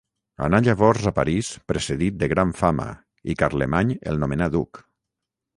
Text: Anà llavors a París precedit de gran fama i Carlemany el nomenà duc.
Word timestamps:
Anà 0.45 0.59
llavors 0.67 1.03
a 1.11 1.13
París 1.19 1.51
precedit 1.73 2.17
de 2.23 2.31
gran 2.33 2.55
fama 2.63 2.89
i 3.35 3.39
Carlemany 3.43 3.95
el 4.13 4.19
nomenà 4.25 4.53
duc. 4.57 4.83